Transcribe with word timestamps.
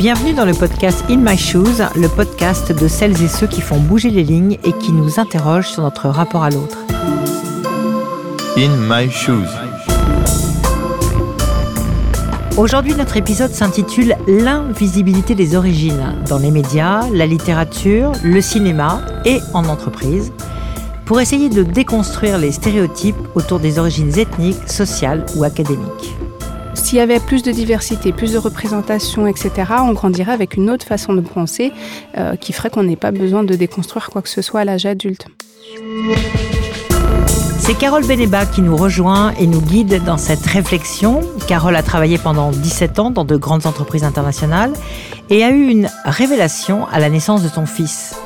Bienvenue 0.00 0.32
dans 0.32 0.46
le 0.46 0.54
podcast 0.54 1.04
In 1.10 1.18
My 1.18 1.36
Shoes, 1.36 1.84
le 1.94 2.08
podcast 2.08 2.72
de 2.72 2.88
celles 2.88 3.22
et 3.22 3.28
ceux 3.28 3.46
qui 3.46 3.60
font 3.60 3.78
bouger 3.78 4.08
les 4.08 4.22
lignes 4.22 4.56
et 4.64 4.72
qui 4.72 4.92
nous 4.92 5.20
interrogent 5.20 5.68
sur 5.68 5.82
notre 5.82 6.08
rapport 6.08 6.42
à 6.42 6.48
l'autre. 6.48 6.78
In 8.56 8.70
My 8.88 9.10
Shoes. 9.10 9.44
Aujourd'hui, 12.56 12.94
notre 12.94 13.18
épisode 13.18 13.50
s'intitule 13.50 14.16
L'invisibilité 14.26 15.34
des 15.34 15.54
origines 15.54 16.16
dans 16.26 16.38
les 16.38 16.50
médias, 16.50 17.06
la 17.10 17.26
littérature, 17.26 18.12
le 18.24 18.40
cinéma 18.40 19.02
et 19.26 19.40
en 19.52 19.66
entreprise, 19.66 20.32
pour 21.04 21.20
essayer 21.20 21.50
de 21.50 21.62
déconstruire 21.62 22.38
les 22.38 22.52
stéréotypes 22.52 23.20
autour 23.34 23.60
des 23.60 23.78
origines 23.78 24.18
ethniques, 24.18 24.66
sociales 24.66 25.26
ou 25.36 25.44
académiques. 25.44 26.14
S'il 26.82 26.96
y 26.98 27.02
avait 27.02 27.20
plus 27.20 27.42
de 27.42 27.52
diversité, 27.52 28.10
plus 28.10 28.32
de 28.32 28.38
représentation, 28.38 29.26
etc., 29.26 29.52
on 29.82 29.92
grandirait 29.92 30.32
avec 30.32 30.56
une 30.56 30.70
autre 30.70 30.84
façon 30.84 31.12
de 31.12 31.20
penser 31.20 31.72
euh, 32.16 32.34
qui 32.34 32.52
ferait 32.52 32.70
qu'on 32.70 32.82
n'ait 32.82 32.96
pas 32.96 33.12
besoin 33.12 33.44
de 33.44 33.54
déconstruire 33.54 34.10
quoi 34.10 34.22
que 34.22 34.28
ce 34.28 34.42
soit 34.42 34.60
à 34.60 34.64
l'âge 34.64 34.86
adulte. 34.86 35.26
C'est 37.58 37.74
Carole 37.74 38.04
Beneba 38.04 38.46
qui 38.46 38.62
nous 38.62 38.76
rejoint 38.76 39.32
et 39.38 39.46
nous 39.46 39.60
guide 39.60 40.02
dans 40.04 40.16
cette 40.16 40.44
réflexion. 40.44 41.20
Carole 41.46 41.76
a 41.76 41.82
travaillé 41.82 42.18
pendant 42.18 42.50
17 42.50 42.98
ans 42.98 43.10
dans 43.10 43.24
de 43.24 43.36
grandes 43.36 43.66
entreprises 43.66 44.02
internationales 44.02 44.72
et 45.28 45.44
a 45.44 45.50
eu 45.50 45.68
une 45.68 45.88
révélation 46.04 46.88
à 46.88 46.98
la 46.98 47.10
naissance 47.10 47.44
de 47.44 47.48
son 47.48 47.66
fils. 47.66 48.16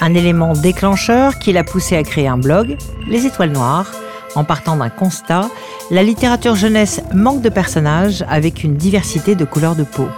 Un 0.00 0.14
élément 0.14 0.52
déclencheur 0.52 1.38
qui 1.38 1.52
l'a 1.52 1.64
poussé 1.64 1.96
à 1.96 2.02
créer 2.02 2.28
un 2.28 2.38
blog, 2.38 2.76
Les 3.08 3.24
Étoiles 3.24 3.52
Noires, 3.52 3.90
en 4.34 4.44
partant 4.44 4.76
d'un 4.76 4.90
constat, 4.90 5.48
la 5.90 6.02
littérature 6.02 6.54
jeunesse 6.54 7.00
manque 7.14 7.42
de 7.42 7.48
personnages 7.48 8.24
avec 8.28 8.64
une 8.64 8.76
diversité 8.76 9.34
de 9.34 9.44
couleurs 9.44 9.76
de 9.76 9.84
peau. 9.84 10.08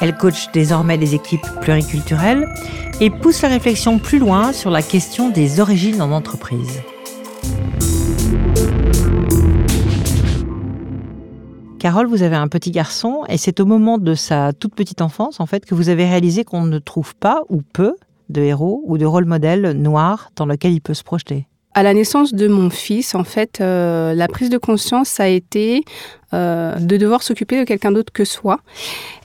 Elle 0.00 0.16
coach 0.16 0.48
désormais 0.52 0.98
des 0.98 1.14
équipes 1.14 1.46
pluriculturelles 1.60 2.46
et 3.00 3.10
pousse 3.10 3.42
la 3.42 3.48
réflexion 3.48 3.98
plus 3.98 4.18
loin 4.18 4.52
sur 4.52 4.70
la 4.70 4.82
question 4.82 5.30
des 5.30 5.60
origines 5.60 6.02
en 6.02 6.12
entreprise. 6.12 6.82
Carole, 11.78 12.08
vous 12.08 12.22
avez 12.22 12.36
un 12.36 12.48
petit 12.48 12.72
garçon 12.72 13.22
et 13.28 13.36
c'est 13.36 13.60
au 13.60 13.66
moment 13.66 13.98
de 13.98 14.14
sa 14.14 14.52
toute 14.52 14.74
petite 14.74 15.02
enfance 15.02 15.40
en 15.40 15.46
fait 15.46 15.64
que 15.64 15.74
vous 15.74 15.88
avez 15.88 16.04
réalisé 16.04 16.42
qu'on 16.42 16.64
ne 16.64 16.78
trouve 16.78 17.14
pas 17.14 17.42
ou 17.48 17.62
peu 17.62 17.94
de 18.28 18.42
héros 18.42 18.82
ou 18.86 18.98
de 18.98 19.06
rôle 19.06 19.24
modèle 19.24 19.72
noirs 19.72 20.30
dans 20.36 20.46
lequel 20.46 20.72
il 20.72 20.80
peut 20.80 20.94
se 20.94 21.04
projeter. 21.04 21.46
À 21.76 21.82
la 21.82 21.92
naissance 21.92 22.32
de 22.32 22.48
mon 22.48 22.70
fils, 22.70 23.14
en 23.14 23.22
fait, 23.22 23.60
euh, 23.60 24.14
la 24.14 24.28
prise 24.28 24.48
de 24.48 24.56
conscience 24.56 25.20
a 25.20 25.28
été 25.28 25.84
euh, 26.32 26.74
de 26.76 26.96
devoir 26.96 27.22
s'occuper 27.22 27.60
de 27.60 27.64
quelqu'un 27.64 27.92
d'autre 27.92 28.14
que 28.14 28.24
soi. 28.24 28.60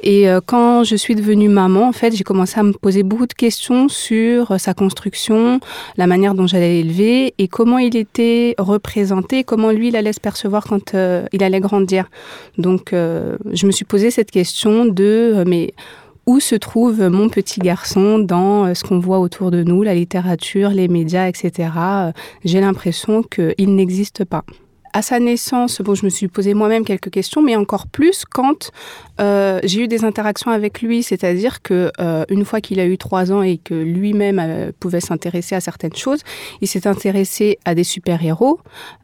Et 0.04 0.28
euh, 0.28 0.42
quand 0.46 0.84
je 0.84 0.98
suis 0.98 1.16
devenue 1.16 1.48
maman, 1.48 1.88
en 1.88 1.94
fait, 1.94 2.14
j'ai 2.14 2.26
commencé 2.26 2.60
à 2.60 2.64
me 2.64 2.74
poser 2.74 3.04
beaucoup 3.04 3.26
de 3.26 3.34
questions 3.34 3.88
sur 3.88 4.60
sa 4.60 4.74
construction, 4.74 5.62
la 5.96 6.08
manière 6.08 6.34
dont 6.34 6.46
j'allais 6.46 6.82
l'élever 6.82 7.34
et 7.38 7.48
comment 7.48 7.78
il 7.78 7.96
était 7.96 8.54
représenté, 8.58 9.46
comment 9.46 9.72
lui 9.72 9.88
il 9.88 9.96
allait 9.96 10.12
se 10.12 10.20
percevoir 10.20 10.66
quand 10.66 10.94
il 11.32 11.44
allait 11.46 11.62
grandir. 11.62 12.10
Donc, 12.58 12.90
je 12.92 13.66
me 13.66 13.72
suis 13.72 13.86
posé 13.86 14.12
cette 14.12 14.30
question 14.30 14.84
de 14.84 15.46
mais 15.48 15.74
où 16.26 16.40
se 16.40 16.56
trouve 16.56 17.02
mon 17.10 17.30
petit 17.30 17.60
garçon 17.60 18.20
dans 18.20 18.66
euh, 18.66 18.74
ce 18.74 18.84
qu'on 18.84 19.00
voit 19.00 19.20
autour 19.20 19.52
de 19.52 19.64
nous, 19.64 19.84
la 19.84 19.96
littérature, 19.96 20.70
les 20.70 20.88
médias, 20.88 21.28
etc. 21.28 21.70
Euh, 21.78 22.12
j'ai 22.46 22.62
l'impression 22.62 23.24
qu'il 23.24 23.76
n'existe 23.76 24.26
pas 24.26 24.44
à 24.94 25.02
sa 25.02 25.20
naissance, 25.20 25.82
bon, 25.82 25.96
je 25.96 26.06
me 26.06 26.10
suis 26.10 26.28
posé 26.28 26.54
moi-même 26.54 26.84
quelques 26.84 27.10
questions, 27.10 27.42
mais 27.42 27.56
encore 27.56 27.88
plus 27.88 28.26
quand 28.26 28.72
euh, 29.20 29.60
j'ai 29.64 29.82
eu 29.82 29.88
des 29.88 30.04
interactions 30.04 30.52
avec 30.52 30.82
lui, 30.82 31.04
c'est-à-dire 31.04 31.62
que 31.62 31.92
euh, 32.00 32.26
une 32.30 32.44
fois 32.44 32.60
qu'il 32.60 32.80
a 32.80 32.86
eu 32.86 32.98
trois 32.98 33.32
ans 33.32 33.42
et 33.42 33.58
que 33.58 33.74
lui-même 33.74 34.40
euh, 34.40 34.72
pouvait 34.80 35.00
s'intéresser 35.00 35.56
à 35.56 35.62
certaines 35.62 35.96
choses, 35.96 36.22
il 36.62 36.68
s'est 36.68 36.88
intéressé 36.88 37.60
à 37.66 37.76
des 37.76 37.84
super-héros, 37.84 38.60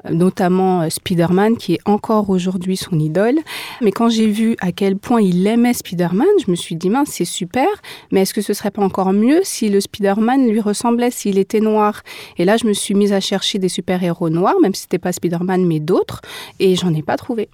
notamment 0.09 0.89
Spider-Man, 0.89 1.57
qui 1.57 1.75
est 1.75 1.79
encore 1.85 2.29
aujourd'hui 2.29 2.77
son 2.77 2.99
idole. 2.99 3.35
Mais 3.81 3.91
quand 3.91 4.09
j'ai 4.09 4.27
vu 4.27 4.55
à 4.59 4.71
quel 4.71 4.97
point 4.97 5.21
il 5.21 5.45
aimait 5.45 5.73
Spider-Man, 5.73 6.27
je 6.45 6.49
me 6.51 6.55
suis 6.55 6.75
dit 6.75 6.89
mince, 6.89 7.09
c'est 7.11 7.25
super, 7.25 7.67
mais 8.11 8.21
est-ce 8.21 8.33
que 8.33 8.41
ce 8.41 8.53
serait 8.53 8.71
pas 8.71 8.81
encore 8.81 9.13
mieux 9.13 9.41
si 9.43 9.69
le 9.69 9.79
Spider-Man 9.79 10.49
lui 10.49 10.61
ressemblait, 10.61 11.11
s'il 11.11 11.37
était 11.37 11.59
noir? 11.59 12.01
Et 12.37 12.45
là, 12.45 12.57
je 12.57 12.65
me 12.65 12.73
suis 12.73 12.95
mise 12.95 13.13
à 13.13 13.19
chercher 13.19 13.59
des 13.59 13.69
super-héros 13.69 14.29
noirs, 14.29 14.55
même 14.61 14.73
si 14.73 14.83
c'était 14.83 14.97
pas 14.97 15.11
Spider-Man, 15.11 15.65
mais 15.65 15.76
d'autres, 15.79 16.21
et 16.59 16.75
j'en 16.75 16.93
ai 16.93 17.01
pas 17.01 17.17
trouvé. 17.17 17.49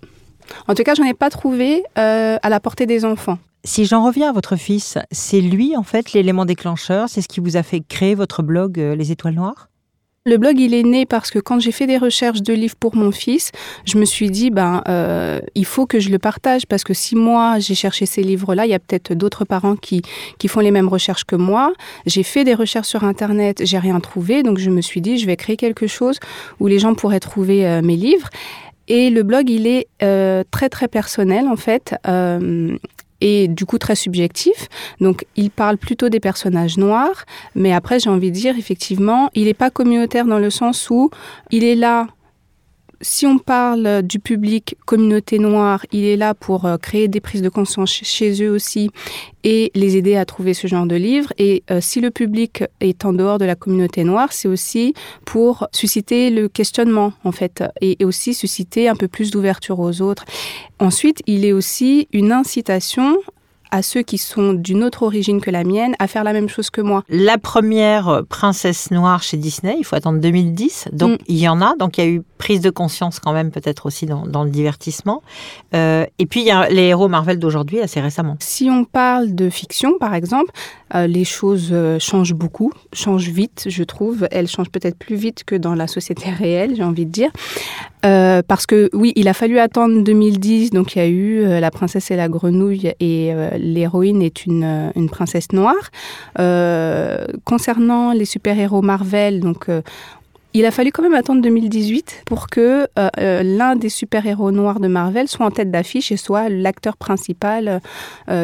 En 0.67 0.75
tout 0.75 0.83
cas, 0.83 0.95
j'en 0.95 1.03
ai 1.03 1.13
pas 1.13 1.29
trouvé 1.29 1.83
euh, 1.97 2.37
à 2.41 2.49
la 2.49 2.59
portée 2.59 2.85
des 2.85 3.05
enfants. 3.05 3.37
Si 3.63 3.85
j'en 3.85 4.05
reviens 4.05 4.29
à 4.29 4.33
votre 4.33 4.57
fils, 4.57 4.97
c'est 5.11 5.39
lui 5.39 5.77
en 5.77 5.83
fait 5.83 6.11
l'élément 6.11 6.45
déclencheur, 6.45 7.07
c'est 7.07 7.21
ce 7.21 7.29
qui 7.29 7.39
vous 7.39 7.55
a 7.55 7.63
fait 7.63 7.79
créer 7.79 8.13
votre 8.13 8.43
blog 8.43 8.77
euh, 8.79 8.95
Les 8.95 9.11
Étoiles 9.11 9.35
Noires? 9.35 9.69
Le 10.25 10.37
blog, 10.37 10.57
il 10.57 10.73
est 10.73 10.83
né 10.83 11.05
parce 11.05 11.31
que 11.31 11.39
quand 11.39 11.59
j'ai 11.59 11.73
fait 11.73 11.85
des 11.85 11.97
recherches 11.97 12.41
de 12.41 12.53
livres 12.53 12.77
pour 12.79 12.95
mon 12.95 13.11
fils, 13.11 13.51
je 13.83 13.97
me 13.97 14.05
suis 14.05 14.31
dit, 14.31 14.51
ben, 14.51 14.81
euh, 14.87 15.41
il 15.53 15.65
faut 15.65 15.85
que 15.85 15.99
je 15.99 16.09
le 16.09 16.17
partage 16.17 16.65
parce 16.65 16.85
que 16.85 16.93
si 16.93 17.17
moi 17.17 17.59
j'ai 17.59 17.75
cherché 17.75 18.05
ces 18.05 18.23
livres-là, 18.23 18.65
il 18.65 18.71
y 18.71 18.73
a 18.73 18.79
peut-être 18.79 19.13
d'autres 19.13 19.43
parents 19.43 19.75
qui, 19.75 20.01
qui 20.37 20.47
font 20.47 20.61
les 20.61 20.71
mêmes 20.71 20.87
recherches 20.87 21.25
que 21.25 21.35
moi. 21.35 21.73
J'ai 22.05 22.23
fait 22.23 22.45
des 22.45 22.53
recherches 22.53 22.87
sur 22.87 23.03
Internet, 23.03 23.63
j'ai 23.65 23.79
rien 23.79 23.99
trouvé, 23.99 24.43
donc 24.43 24.59
je 24.59 24.69
me 24.69 24.79
suis 24.79 25.01
dit, 25.01 25.17
je 25.17 25.25
vais 25.25 25.35
créer 25.35 25.57
quelque 25.57 25.87
chose 25.87 26.19
où 26.61 26.67
les 26.67 26.79
gens 26.79 26.95
pourraient 26.95 27.19
trouver 27.19 27.67
euh, 27.67 27.81
mes 27.81 27.97
livres. 27.97 28.29
Et 28.87 29.09
le 29.09 29.23
blog, 29.23 29.49
il 29.49 29.65
est 29.65 29.87
euh, 30.01 30.43
très 30.51 30.69
très 30.69 30.87
personnel 30.87 31.47
en 31.47 31.55
fait. 31.55 31.95
Euh, 32.07 32.77
et 33.23 33.47
du 33.47 33.65
coup 33.65 33.79
très 33.79 33.95
subjectif. 33.95 34.67
Donc 34.99 35.25
il 35.35 35.49
parle 35.49 35.77
plutôt 35.77 36.09
des 36.09 36.19
personnages 36.19 36.77
noirs, 36.77 37.25
mais 37.55 37.73
après 37.73 37.99
j'ai 37.99 38.09
envie 38.09 38.29
de 38.29 38.35
dire 38.35 38.55
effectivement, 38.57 39.29
il 39.33 39.45
n'est 39.45 39.53
pas 39.55 39.71
communautaire 39.71 40.25
dans 40.25 40.39
le 40.39 40.49
sens 40.49 40.89
où 40.89 41.09
il 41.49 41.63
est 41.63 41.75
là 41.75 42.07
si 43.03 43.25
on 43.27 43.37
parle 43.37 44.01
du 44.01 44.19
public 44.19 44.75
communauté 44.85 45.37
noire, 45.37 45.85
il 45.91 46.05
est 46.05 46.17
là 46.17 46.33
pour 46.33 46.65
euh, 46.65 46.77
créer 46.77 47.07
des 47.07 47.19
prises 47.19 47.41
de 47.41 47.49
conscience 47.49 47.91
chez 47.91 48.43
eux 48.43 48.49
aussi 48.49 48.89
et 49.43 49.71
les 49.75 49.97
aider 49.97 50.15
à 50.15 50.25
trouver 50.25 50.53
ce 50.53 50.67
genre 50.67 50.85
de 50.85 50.95
livres. 50.95 51.33
Et 51.37 51.63
euh, 51.69 51.79
si 51.81 51.99
le 51.99 52.09
public 52.09 52.63
est 52.79 53.05
en 53.05 53.13
dehors 53.13 53.37
de 53.37 53.45
la 53.45 53.55
communauté 53.55 54.03
noire, 54.03 54.31
c'est 54.31 54.47
aussi 54.47 54.93
pour 55.25 55.67
susciter 55.71 56.29
le 56.29 56.47
questionnement 56.47 57.13
en 57.23 57.31
fait 57.31 57.63
et, 57.81 58.01
et 58.01 58.05
aussi 58.05 58.33
susciter 58.33 58.87
un 58.87 58.95
peu 58.95 59.07
plus 59.07 59.31
d'ouverture 59.31 59.79
aux 59.79 60.01
autres. 60.01 60.23
Ensuite, 60.79 61.21
il 61.27 61.45
est 61.45 61.53
aussi 61.53 62.07
une 62.13 62.31
incitation 62.31 63.17
à 63.73 63.81
ceux 63.81 64.03
qui 64.03 64.19
sont 64.19 64.53
d'une 64.53 64.83
autre 64.83 65.01
origine 65.01 65.41
que 65.41 65.49
la 65.49 65.63
mienne 65.63 65.95
à 65.97 66.05
faire 66.05 66.23
la 66.23 66.31
même 66.31 66.47
chose 66.47 66.69
que 66.69 66.79
moi. 66.79 67.03
La 67.09 67.39
première 67.39 68.21
princesse 68.29 68.91
noire 68.91 69.23
chez 69.23 69.35
Disney, 69.35 69.75
il 69.79 69.83
faut 69.83 69.95
attendre 69.95 70.19
2010. 70.19 70.89
Donc 70.93 71.19
mm. 71.21 71.23
il 71.27 71.37
y 71.37 71.47
en 71.47 71.59
a. 71.59 71.75
Donc 71.77 71.97
il 71.97 72.03
y 72.03 72.07
a 72.07 72.09
eu 72.09 72.21
prise 72.43 72.59
de 72.59 72.69
conscience 72.69 73.21
quand 73.21 73.31
même 73.31 73.51
peut-être 73.51 73.85
aussi 73.85 74.05
dans, 74.05 74.43
le 74.43 74.49
divertissement. 74.49 75.23
Euh, 75.73 76.05
et 76.19 76.25
puis 76.25 76.41
il 76.41 76.45
y 76.45 76.51
a 76.51 76.67
les 76.67 76.83
héros 76.83 77.07
Marvel 77.07 77.39
d'aujourd'hui 77.39 77.79
assez 77.79 78.01
récemment. 78.01 78.35
Si 78.41 78.69
on 78.69 78.83
parle 78.83 79.33
de 79.33 79.49
fiction 79.49 79.97
par 79.97 80.13
exemple, 80.13 80.51
euh, 80.93 81.07
les 81.07 81.23
choses 81.23 81.69
euh, 81.71 81.99
changent 81.99 82.33
beaucoup, 82.33 82.73
changent 82.91 83.29
vite 83.29 83.67
je 83.67 83.83
trouve. 83.83 84.27
Elles 84.29 84.49
changent 84.49 84.71
peut-être 84.71 84.97
plus 84.97 85.15
vite 85.15 85.45
que 85.45 85.55
dans 85.55 85.73
la 85.73 85.87
société 85.87 86.29
réelle 86.37 86.75
j'ai 86.75 86.83
envie 86.83 87.05
de 87.05 87.11
dire. 87.11 87.31
parce 88.01 88.65
que 88.65 88.89
oui, 88.91 89.13
il 89.15 89.29
a 89.29 89.33
fallu 89.33 89.57
attendre 89.57 90.03
2010, 90.03 90.71
donc 90.71 90.95
il 90.95 90.99
y 90.99 91.01
a 91.01 91.07
eu 91.07 91.59
La 91.61 91.71
princesse 91.71 92.11
et 92.11 92.17
la 92.17 92.27
grenouille 92.27 92.91
et 92.99 93.33
l'héroïne 93.63 94.21
est 94.21 94.45
une, 94.45 94.63
euh, 94.63 95.07
princesse 95.07 95.51
noire. 95.51 95.91
Euh, 96.39 97.25
concernant 97.45 98.13
les 98.13 98.25
super-héros 98.25 98.81
Marvel, 98.81 99.39
donc 99.39 99.69
euh, 99.69 99.81
il 100.53 100.65
a 100.65 100.71
fallu 100.71 100.91
quand 100.91 101.01
même 101.01 101.15
attendre 101.15 101.41
2018 101.41 102.23
pour 102.25 102.47
que 102.47 102.87
l'un 103.17 103.75
des 103.75 103.89
super-héros 103.89 104.51
noirs 104.51 104.79
de 104.79 104.87
Marvel 104.87 105.27
soit 105.27 105.47
en 105.47 105.49
tête 105.49 105.71
d'affiche 105.71 106.11
et 106.11 106.17
soit 106.17 106.47
l'acteur 106.47 106.95
principal 106.95 107.81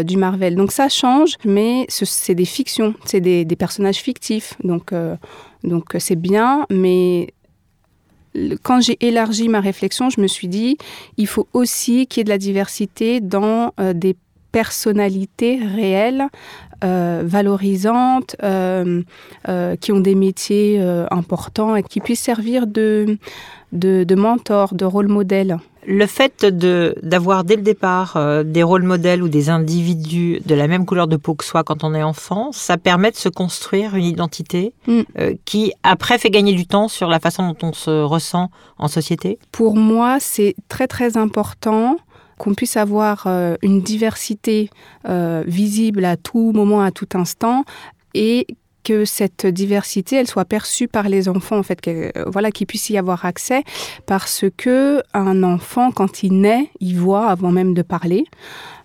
du 0.04 0.18
Marvel. 0.18 0.56
Donc 0.56 0.72
ça 0.72 0.90
change, 0.90 1.36
mais 1.46 1.86
c'est 1.88 2.34
des 2.34 2.46
fictions, 2.46 2.96
c'est 3.06 3.22
des, 3.22 3.46
des, 3.46 3.56
personnages 3.56 3.98
fictifs. 3.98 4.56
Donc 4.64 4.92
donc 5.64 5.96
c'est 6.00 6.16
bien, 6.16 6.66
mais 6.72 7.32
quand 8.64 8.82
j'ai 8.82 8.98
élargi 9.06 9.48
ma 9.48 9.60
réflexion, 9.60 10.10
je 10.10 10.20
me 10.20 10.28
suis 10.28 10.48
dit, 10.48 10.78
il 11.18 11.28
faut 11.28 11.48
aussi 11.54 12.08
qu'il 12.08 12.22
y 12.22 12.22
ait 12.22 12.24
de 12.24 12.30
la 12.30 12.40
diversité 12.40 13.22
dans 13.22 13.72
des 13.94 14.16
personnalités 14.52 15.60
réelles, 15.64 16.28
euh, 16.84 17.24
valorisantes, 17.26 18.38
euh, 18.42 19.02
euh, 19.50 19.76
qui 19.76 19.92
ont 19.92 20.00
des 20.00 20.16
métiers 20.16 20.82
importants 21.12 21.76
et 21.76 21.84
qui 21.84 22.00
puissent 22.00 22.22
servir 22.22 22.68
de, 22.68 23.18
de, 23.74 24.06
de 24.06 24.16
mentor, 24.16 24.74
de 24.74 24.86
rôle 24.86 25.08
modèle. 25.08 25.58
Le 25.86 26.06
fait 26.06 26.46
d'avoir 26.46 27.44
dès 27.44 27.56
le 27.56 27.62
départ 27.62 28.18
des 28.46 28.64
rôles 28.64 28.84
modèles 28.84 29.24
ou 29.24 29.28
des 29.28 29.50
individus 29.50 30.40
de 30.46 30.54
la 30.54 30.68
même 30.68 30.86
couleur 30.86 31.08
de 31.08 31.16
peau 31.16 31.34
que 31.34 31.44
soi 31.44 31.64
quand 31.64 31.84
on 31.84 31.96
est 31.96 32.04
enfant, 32.04 32.52
ça 32.52 32.78
permet 32.78 33.12
de 33.12 33.16
se 33.16 33.30
construire 33.30 33.96
une 33.96 34.04
identité 34.04 34.74
mm. 34.88 35.02
qui 35.46 35.74
après 35.84 36.18
fait 36.18 36.30
gagner 36.30 36.54
du 36.54 36.68
temps 36.68 36.90
sur 36.90 37.08
la 37.08 37.20
façon 37.20 37.48
dont 37.48 37.70
on 37.70 37.74
se 37.74 38.04
ressent 38.04 38.52
en 38.78 38.88
société? 38.88 39.40
Pour 39.52 39.76
moi, 39.76 40.18
c'est 40.20 40.56
très 40.68 40.88
très 40.88 41.18
important 41.18 41.98
qu'on 42.40 42.56
puisse 42.56 42.78
avoir 42.78 43.26
euh, 43.28 43.56
une 43.62 43.82
diversité 43.82 44.72
euh, 45.08 45.44
visible 45.46 46.06
à 46.06 46.18
tout 46.18 46.52
moment, 46.56 46.82
à 46.82 46.90
tout 46.90 47.10
instant, 47.14 47.66
et 48.16 48.48
que 48.84 49.06
cette 49.06 49.46
diversité, 49.46 50.16
elle 50.16 50.28
soit 50.28 50.46
perçue 50.46 50.88
par 50.88 51.10
les 51.10 51.30
enfants, 51.30 51.60
en 51.60 51.64
fait, 51.64 51.82
que, 51.82 52.12
voilà, 52.28 52.50
qu'il 52.50 52.66
puisse 52.66 52.90
y 52.90 52.98
avoir 52.98 53.26
accès, 53.26 53.64
parce 54.08 54.46
que 54.58 55.04
un 55.14 55.44
enfant, 55.44 55.92
quand 55.92 56.24
il 56.24 56.42
naît, 56.42 56.72
il 56.80 56.98
voit 56.98 57.28
avant 57.28 57.52
même 57.52 57.76
de 57.76 57.84
parler. 57.84 58.24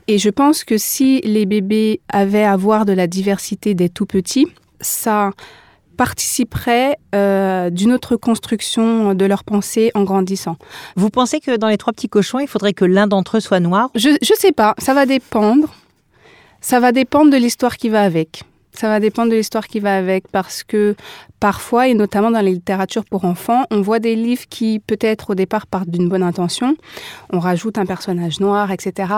Et 0.09 0.19
je 0.19 0.29
pense 0.29 0.65
que 0.65 0.77
si 0.77 1.21
les 1.23 1.47
bébés 1.47 2.01
avaient 2.11 2.45
à 2.45 2.57
voir 2.57 2.85
de 2.85 2.93
la 2.93 3.07
diversité 3.07 3.75
des 3.75 3.89
tout 3.89 4.05
petits, 4.05 4.49
ça 4.81 5.31
participerait 5.95 6.97
euh, 7.15 7.71
d'une 7.71 7.93
autre 7.93 8.17
construction 8.17 9.15
de 9.15 9.25
leur 9.25 9.45
pensée 9.45 9.91
en 9.95 10.05
grandissant. 10.05 10.57
Vous 10.97 11.11
pensez 11.11 11.41
que 11.41 11.57
dans 11.57 11.69
les 11.69 11.79
trois 11.79 11.93
petits 11.93 12.09
cochons, 12.09 12.41
il 12.41 12.49
faudrait 12.49 12.75
que 12.75 12.85
l'un 12.85 13.07
d'entre 13.07 13.39
eux 13.39 13.41
soit 13.41 13.61
noir? 13.61 13.91
Je 13.95 14.11
ne 14.11 14.37
sais 14.37 14.53
pas, 14.53 14.75
ça 14.79 14.95
va 14.95 15.07
dépendre. 15.07 15.75
Ça 16.61 16.81
va 16.81 16.93
dépendre 16.93 17.31
de 17.31 17.37
l'histoire 17.37 17.77
qui 17.77 17.89
va 17.89 18.03
avec. 18.03 18.43
Ça 18.75 18.89
va 18.89 18.99
dépendre 18.99 19.31
de 19.31 19.37
l'histoire 19.37 19.69
qui 19.69 19.79
va 19.79 19.97
avec 19.97 20.27
parce 20.29 20.65
que 20.65 20.97
parfois, 21.39 21.87
et 21.89 21.95
notamment 21.95 22.33
dans 22.33 22.41
les 22.41 22.53
littératures 22.53 23.05
pour 23.05 23.25
enfants, 23.25 23.67
on 23.71 23.81
voit 23.81 24.01
des 24.01 24.17
livres 24.17 24.47
qui 24.51 24.81
peut-être 24.81 25.31
au 25.31 25.35
départ 25.37 25.69
partent 25.69 25.89
d'une 25.89 26.09
bonne 26.09 26.25
intention. 26.25 26.77
On 27.31 27.39
rajoute 27.39 27.79
un 27.79 27.87
personnage 27.87 28.41
noir, 28.41 28.73
etc. 28.73 29.13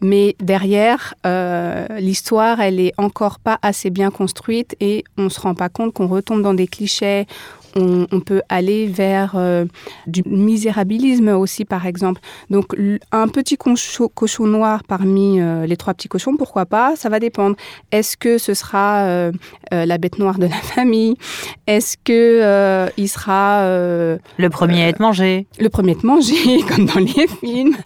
Mais 0.00 0.36
derrière, 0.40 1.14
euh, 1.26 1.86
l'histoire, 1.98 2.60
elle 2.60 2.80
est 2.80 2.92
encore 2.96 3.40
pas 3.40 3.58
assez 3.60 3.90
bien 3.90 4.10
construite 4.10 4.74
et 4.80 5.04
on 5.18 5.28
se 5.28 5.38
rend 5.38 5.54
pas 5.54 5.68
compte 5.68 5.92
qu'on 5.92 6.06
retombe 6.06 6.40
dans 6.40 6.54
des 6.54 6.66
clichés 6.66 7.26
on, 7.76 8.20
peut 8.20 8.42
aller 8.48 8.86
vers 8.86 9.32
euh, 9.36 9.64
du 10.06 10.22
misérabilisme 10.26 11.28
aussi, 11.28 11.64
par 11.64 11.86
exemple. 11.86 12.20
Donc, 12.50 12.74
un 13.12 13.28
petit 13.28 13.56
cochon, 13.56 14.46
noir 14.46 14.82
parmi 14.84 15.40
euh, 15.40 15.66
les 15.66 15.76
trois 15.76 15.94
petits 15.94 16.08
cochons, 16.08 16.36
pourquoi 16.36 16.66
pas 16.66 16.96
Ça 16.96 17.08
va 17.08 17.20
dépendre. 17.20 17.56
Est-ce 17.90 18.16
que 18.16 18.38
ce 18.38 18.54
sera 18.54 19.02
euh, 19.04 19.32
la 19.70 19.98
bête 19.98 20.18
noire 20.18 20.38
de 20.38 20.46
la 20.46 20.56
famille? 20.56 21.16
Est-ce 21.66 21.96
que 22.02 22.88
il 22.96 23.08
sera 23.08 23.64
le 23.64 24.48
premier 24.50 24.84
à 24.84 24.88
être 24.88 25.00
mangé 25.00 25.46
Le 25.58 25.68
premier 25.68 25.92
à 25.92 25.94
être 25.94 26.04
mangé, 26.04 26.34
comme 26.68 26.86
dans 26.86 27.00
les 27.00 27.26
films. 27.26 27.76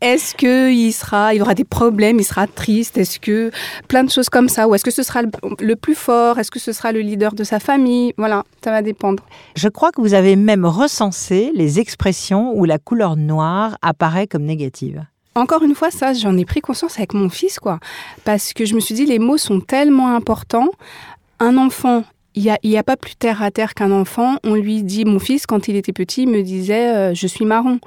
Est-ce 0.00 0.34
que 0.34 0.70
il 0.70 0.92
sera, 0.92 1.34
il 1.34 1.42
aura 1.42 1.54
des 1.54 1.64
problèmes 1.64 2.18
Il 2.18 2.24
sera 2.24 2.46
triste? 2.46 2.98
Est-ce 2.98 3.18
que 3.18 3.50
plein 3.88 4.04
de 4.04 4.10
choses 4.10 4.28
comme 4.28 4.48
ça? 4.48 4.68
Ou 4.68 4.74
est-ce 4.74 4.84
que 4.84 4.90
ce 4.90 5.02
sera 5.02 5.22
le 5.22 5.76
plus 5.76 5.94
fort? 5.94 6.38
Est-ce 6.38 6.50
que 6.50 6.58
ce 6.58 6.72
sera 6.72 6.92
le 6.92 7.00
leader 7.00 7.32
de 7.32 7.44
sa 7.44 7.60
famille? 7.60 8.12
Voilà, 8.16 8.44
ça 8.62 8.70
va 8.70 8.82
dépendre. 8.82 9.22
Je 9.56 9.68
crois 9.68 9.92
que 9.92 10.00
vous 10.00 10.14
avez 10.14 10.36
même 10.36 10.64
recensé 10.64 11.52
les 11.54 11.80
expressions 11.80 12.52
où 12.54 12.64
la 12.64 12.78
couleur 12.78 13.16
noire 13.16 13.76
apparaît 13.82 14.26
comme 14.26 14.44
négative. 14.44 15.04
Encore 15.34 15.62
une 15.62 15.74
fois, 15.74 15.90
ça, 15.90 16.12
j'en 16.12 16.36
ai 16.36 16.44
pris 16.44 16.60
conscience 16.60 16.98
avec 16.98 17.14
mon 17.14 17.28
fils, 17.28 17.60
quoi. 17.60 17.78
Parce 18.24 18.52
que 18.52 18.64
je 18.64 18.74
me 18.74 18.80
suis 18.80 18.94
dit, 18.94 19.06
les 19.06 19.18
mots 19.18 19.38
sont 19.38 19.60
tellement 19.60 20.14
importants. 20.14 20.70
Un 21.38 21.56
enfant, 21.56 22.04
il 22.34 22.42
n'y 22.42 22.50
a, 22.50 22.58
y 22.62 22.76
a, 22.76 22.82
pas 22.82 22.96
plus 22.96 23.14
terre 23.16 23.42
à 23.42 23.50
terre 23.50 23.74
qu'un 23.74 23.92
enfant. 23.92 24.36
On 24.44 24.54
lui 24.54 24.82
dit, 24.82 25.04
mon 25.04 25.18
fils, 25.18 25.46
quand 25.46 25.68
il 25.68 25.76
était 25.76 25.92
petit, 25.92 26.26
me 26.26 26.42
disait, 26.42 26.94
euh, 26.94 27.14
je 27.14 27.26
suis 27.26 27.44
marron. 27.44 27.78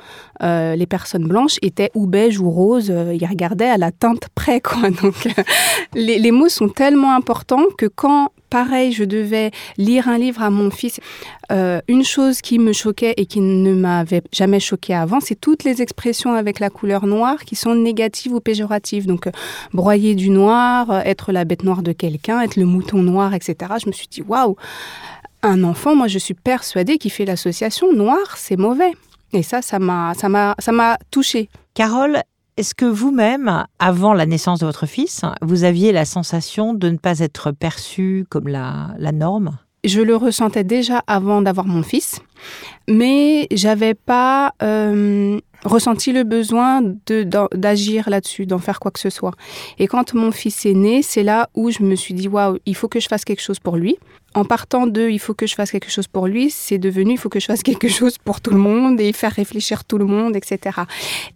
Euh, 0.42 0.76
les 0.76 0.86
personnes 0.86 1.28
blanches 1.28 1.58
étaient 1.62 1.92
ou 1.96 2.08
beige 2.08 2.40
ou 2.40 2.50
rose. 2.50 2.90
Euh, 2.90 3.14
il 3.14 3.26
regardait 3.26 3.70
à 3.70 3.78
la 3.78 3.92
teinte 3.92 4.28
près, 4.36 4.60
quoi. 4.60 4.90
Donc, 5.02 5.28
les, 5.94 6.20
les, 6.20 6.32
mots 6.32 6.50
sont 6.50 6.70
tellement 6.70 7.14
importants 7.14 7.66
que 7.78 7.86
quand 7.86 8.32
pareil, 8.54 8.92
je 8.92 9.04
devais 9.04 9.50
lire 9.78 10.08
un 10.08 10.20
livre 10.20 10.44
à 10.44 10.52
mon 10.52 10.70
fils. 10.70 11.00
Euh, 11.52 11.82
une 11.88 12.04
chose 12.04 12.40
qui 12.40 12.60
me 12.60 12.72
choquait 12.72 13.16
et 13.18 13.26
qui 13.26 13.42
ne 13.42 13.74
m'avait 13.74 14.22
jamais 14.32 14.60
choqué 14.60 14.94
avant, 14.94 15.20
c'est 15.20 15.34
toutes 15.34 15.64
les 15.64 15.82
expressions 15.82 16.36
avec 16.36 16.60
la 16.60 16.70
couleur 16.70 17.08
noire 17.08 17.46
qui 17.46 17.56
sont 17.56 17.74
négatives 17.74 18.32
ou 18.32 18.40
péjoratives. 18.40 19.08
Donc, 19.08 19.26
euh, 19.26 19.32
broyer 19.74 20.14
du 20.14 20.30
noir, 20.30 20.92
euh, 20.92 21.02
être 21.04 21.32
la 21.32 21.46
bête 21.46 21.64
noire 21.64 21.82
de 21.82 21.94
quelqu'un, 21.94 22.42
être 22.42 22.56
le 22.56 22.66
mouton 22.66 23.00
noir, 23.02 23.34
etc. 23.34 23.56
Je 23.82 23.88
me 23.88 23.92
suis 23.92 24.08
dit, 24.08 24.22
waouh, 24.22 24.56
un 25.42 25.64
enfant, 25.64 25.96
moi 25.96 26.08
je 26.08 26.20
suis 26.20 26.36
persuadée 26.36 27.00
qu'il 27.00 27.12
fait 27.12 27.26
l'association 27.26 27.92
noir, 27.92 28.38
c'est 28.38 28.56
mauvais. 28.56 28.92
Et 29.34 29.42
ça, 29.42 29.62
m'a, 29.80 30.14
ça 30.14 30.72
m'a 30.72 30.98
touchée. 31.10 31.50
Carole, 31.74 32.22
est-ce 32.56 32.76
que 32.76 32.86
vous-même, 32.86 33.66
avant 33.80 34.14
la 34.14 34.26
naissance 34.26 34.60
de 34.60 34.66
votre 34.66 34.86
fils, 34.86 35.22
vous 35.42 35.64
aviez 35.64 35.92
la 35.92 36.06
sensation 36.06 36.74
de 36.74 36.90
ne 36.90 36.98
pas 36.98 37.20
être 37.20 37.52
perçu 37.52 38.26
comme 38.30 38.48
la, 38.48 38.96
norme? 39.12 39.58
Je 39.84 40.02
le 40.02 40.16
ressentais 40.16 40.64
déjà 40.64 41.04
avant 41.08 41.42
d'avoir 41.42 41.66
mon 41.66 41.84
fils, 41.84 42.22
mais 42.88 43.48
j'avais 43.52 43.94
pas 43.94 44.54
euh, 44.64 45.40
ressenti 45.66 46.12
le 46.12 46.24
besoin 46.24 46.82
d'agir 47.54 48.10
là-dessus, 48.10 48.46
d'en 48.46 48.60
faire 48.60 48.80
quoi 48.80 48.92
que 48.92 49.00
ce 49.00 49.10
soit. 49.10 49.34
Et 49.80 49.88
quand 49.88 50.14
mon 50.14 50.32
fils 50.32 50.66
est 50.66 50.74
né, 50.74 51.02
c'est 51.02 51.24
là 51.24 51.50
où 51.54 51.72
je 51.72 51.84
me 51.84 51.96
suis 51.96 52.14
dit 52.14 52.28
waouh, 52.28 52.58
il 52.66 52.76
faut 52.76 52.88
que 52.88 53.00
je 53.00 53.08
fasse 53.08 53.26
quelque 53.26 53.42
chose 53.42 53.60
pour 53.60 53.78
lui. 53.78 53.98
En 54.36 54.46
partant 54.46 54.88
de 54.88 55.10
il 55.10 55.20
faut 55.20 55.34
que 55.34 55.46
je 55.46 55.54
fasse 55.54 55.72
quelque 55.72 55.92
chose 55.92 56.08
pour 56.08 56.28
lui, 56.28 56.50
c'est 56.50 56.80
devenu 56.80 57.14
il 57.14 57.18
faut 57.18 57.30
que 57.30 57.40
je 57.40 57.46
fasse 57.46 57.62
quelque 57.62 57.88
chose 57.88 58.18
pour 58.18 58.42
tout 58.42 58.52
le 58.52 58.58
monde 58.58 59.00
et 59.00 59.14
faire 59.14 59.32
réfléchir 59.32 59.86
tout 59.86 59.98
le 59.98 60.06
monde, 60.06 60.36
etc. 60.36 60.82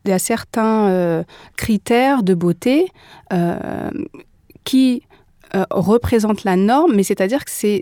Il 0.06 0.10
y 0.10 0.14
a 0.14 0.20
certains 0.20 0.90
euh, 0.90 1.24
critères 1.56 2.24
de 2.24 2.34
beauté 2.34 2.88
euh, 3.34 3.92
qui 4.64 5.04
euh, 5.56 5.64
représente 5.72 6.44
la 6.44 6.56
norme, 6.56 6.94
mais 6.96 7.04
c'est-à-dire 7.04 7.46
que 7.46 7.52
c'est, 7.52 7.82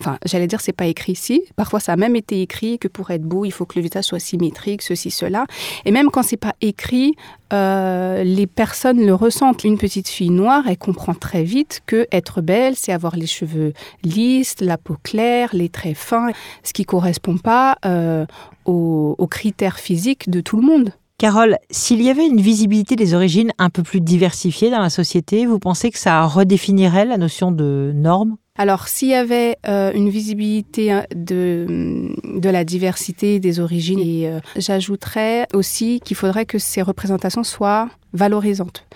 enfin, 0.00 0.18
j'allais 0.24 0.46
dire, 0.46 0.60
c'est 0.60 0.72
pas 0.72 0.86
écrit 0.86 1.12
ici. 1.12 1.42
Parfois, 1.56 1.80
ça 1.80 1.92
a 1.92 1.96
même 1.96 2.16
été 2.16 2.42
écrit 2.42 2.78
que 2.78 2.88
pour 2.88 3.10
être 3.10 3.22
beau, 3.22 3.44
il 3.44 3.50
faut 3.50 3.64
que 3.64 3.78
le 3.78 3.82
visage 3.82 4.04
soit 4.04 4.18
symétrique, 4.18 4.82
ceci, 4.82 5.10
cela. 5.10 5.46
Et 5.84 5.90
même 5.90 6.10
quand 6.10 6.22
c'est 6.22 6.36
pas 6.36 6.54
écrit, 6.60 7.14
euh, 7.52 8.24
les 8.24 8.46
personnes 8.46 9.04
le 9.04 9.14
ressentent. 9.14 9.64
Une 9.64 9.78
petite 9.78 10.08
fille 10.08 10.30
noire, 10.30 10.64
elle 10.68 10.78
comprend 10.78 11.14
très 11.14 11.44
vite 11.44 11.80
que 11.86 12.06
être 12.12 12.40
belle, 12.40 12.76
c'est 12.76 12.92
avoir 12.92 13.16
les 13.16 13.26
cheveux 13.26 13.72
lisses, 14.02 14.56
la 14.60 14.78
peau 14.78 14.96
claire, 15.02 15.50
les 15.52 15.68
traits 15.68 15.96
fins, 15.96 16.30
ce 16.62 16.72
qui 16.72 16.84
correspond 16.84 17.36
pas 17.38 17.76
euh, 17.84 18.26
aux 18.64 19.26
critères 19.30 19.78
physiques 19.78 20.30
de 20.30 20.40
tout 20.40 20.56
le 20.56 20.62
monde. 20.62 20.92
Carole, 21.18 21.56
s'il 21.70 22.02
y 22.02 22.10
avait 22.10 22.26
une 22.26 22.40
visibilité 22.40 22.96
des 22.96 23.14
origines 23.14 23.52
un 23.58 23.70
peu 23.70 23.82
plus 23.82 24.00
diversifiée 24.00 24.70
dans 24.70 24.80
la 24.80 24.90
société, 24.90 25.46
vous 25.46 25.58
pensez 25.60 25.90
que 25.90 25.98
ça 25.98 26.24
redéfinirait 26.26 27.04
la 27.04 27.16
notion 27.16 27.52
de 27.52 27.92
norme? 27.94 28.36
Alors, 28.58 28.88
s'il 28.88 29.08
y 29.08 29.14
avait 29.14 29.56
euh, 29.66 29.92
une 29.94 30.10
visibilité 30.10 30.92
hein, 30.92 31.06
de, 31.14 32.12
de 32.24 32.48
la 32.50 32.64
diversité 32.64 33.40
des 33.40 33.60
origines, 33.60 34.00
et 34.00 34.28
euh, 34.28 34.40
j'ajouterais 34.56 35.46
aussi 35.54 36.00
qu'il 36.04 36.16
faudrait 36.16 36.44
que 36.44 36.58
ces 36.58 36.82
représentations 36.82 37.44
soient 37.44 37.88
valorisantes. 38.12 38.86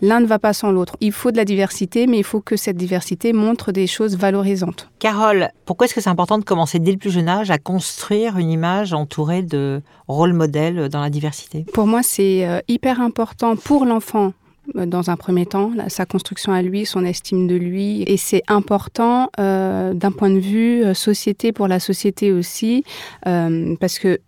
L'un 0.00 0.20
ne 0.20 0.26
va 0.26 0.38
pas 0.38 0.52
sans 0.52 0.70
l'autre. 0.70 0.96
Il 1.00 1.12
faut 1.12 1.30
de 1.30 1.36
la 1.36 1.44
diversité, 1.44 2.06
mais 2.06 2.18
il 2.18 2.24
faut 2.24 2.40
que 2.40 2.56
cette 2.56 2.76
diversité 2.76 3.32
montre 3.32 3.72
des 3.72 3.86
choses 3.86 4.16
valorisantes. 4.16 4.90
Carole, 4.98 5.50
pourquoi 5.64 5.86
est-ce 5.86 5.94
que 5.94 6.00
c'est 6.00 6.10
important 6.10 6.38
de 6.38 6.44
commencer 6.44 6.78
dès 6.78 6.92
le 6.92 6.98
plus 6.98 7.10
jeune 7.10 7.28
âge 7.28 7.50
à 7.50 7.58
construire 7.58 8.38
une 8.38 8.50
image 8.50 8.92
entourée 8.92 9.42
de 9.42 9.82
rôles 10.08 10.32
modèles 10.32 10.88
dans 10.88 11.00
la 11.00 11.10
diversité? 11.10 11.64
Pour 11.72 11.86
moi, 11.86 12.02
c'est 12.02 12.46
euh, 12.46 12.60
hyper 12.68 13.00
important 13.00 13.56
pour 13.56 13.84
l'enfant 13.84 14.32
dans 14.74 15.10
un 15.10 15.16
premier 15.16 15.46
temps, 15.46 15.70
sa 15.88 16.06
construction 16.06 16.52
à 16.52 16.62
lui, 16.62 16.86
son 16.86 17.04
estime 17.04 17.46
de 17.46 17.54
lui. 17.54 18.02
Et 18.06 18.16
c'est 18.16 18.42
important 18.48 19.30
euh, 19.38 19.94
d'un 19.94 20.12
point 20.12 20.30
de 20.30 20.38
vue 20.38 20.84
euh, 20.84 20.94
société 20.94 21.52
pour 21.52 21.68
la 21.68 21.80
société 21.80 22.32
aussi, 22.32 22.84
euh, 23.26 23.74
parce 23.80 23.98
que 23.98 24.18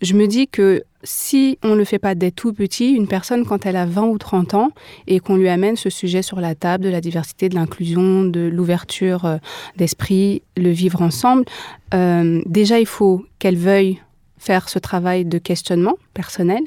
je 0.00 0.14
me 0.14 0.26
dis 0.26 0.48
que 0.48 0.82
si 1.02 1.58
on 1.62 1.70
ne 1.70 1.76
le 1.76 1.84
fait 1.84 1.98
pas 1.98 2.14
dès 2.14 2.30
tout 2.30 2.52
petit, 2.52 2.90
une 2.92 3.08
personne, 3.08 3.44
quand 3.46 3.64
elle 3.64 3.76
a 3.76 3.86
20 3.86 4.02
ou 4.02 4.18
30 4.18 4.54
ans, 4.54 4.70
et 5.06 5.18
qu'on 5.20 5.36
lui 5.36 5.48
amène 5.48 5.76
ce 5.76 5.88
sujet 5.90 6.22
sur 6.22 6.40
la 6.40 6.54
table 6.54 6.84
de 6.84 6.90
la 6.90 7.00
diversité, 7.00 7.48
de 7.48 7.54
l'inclusion, 7.54 8.24
de 8.24 8.40
l'ouverture 8.40 9.38
d'esprit, 9.76 10.42
le 10.56 10.70
vivre 10.70 11.00
ensemble, 11.00 11.44
déjà 11.92 12.78
il 12.80 12.86
faut 12.86 13.24
qu'elle 13.38 13.56
veuille 13.56 13.98
faire 14.36 14.68
ce 14.68 14.78
travail 14.78 15.24
de 15.24 15.38
questionnement 15.38 15.96
personnel. 16.12 16.62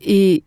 Et 0.00 0.42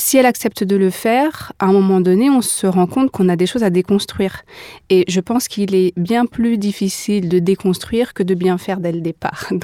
si 0.00 0.16
elle 0.16 0.26
accepte 0.26 0.64
de 0.64 0.76
le 0.76 0.90
faire, 0.90 1.52
à 1.58 1.66
un 1.66 1.72
moment 1.72 2.00
donné, 2.00 2.30
on 2.30 2.40
se 2.40 2.66
rend 2.66 2.86
compte 2.86 3.10
qu'on 3.10 3.28
a 3.28 3.36
des 3.36 3.46
choses 3.46 3.62
à 3.62 3.70
déconstruire. 3.70 4.42
Et 4.88 5.04
je 5.08 5.20
pense 5.20 5.46
qu'il 5.46 5.74
est 5.74 5.92
bien 5.96 6.26
plus 6.26 6.58
difficile 6.58 7.28
de 7.28 7.38
déconstruire 7.38 8.14
que 8.14 8.22
de 8.22 8.34
bien 8.34 8.58
faire 8.58 8.80
dès 8.80 8.92
le 8.92 9.00
départ. 9.00 9.46